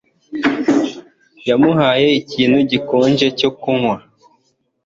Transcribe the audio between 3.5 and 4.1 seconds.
kunywa